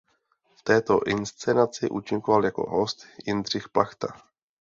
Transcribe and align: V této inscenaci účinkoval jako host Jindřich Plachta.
V 0.55 0.63
této 0.63 1.03
inscenaci 1.03 1.89
účinkoval 1.89 2.45
jako 2.45 2.69
host 2.69 3.05
Jindřich 3.25 3.69
Plachta. 3.69 4.07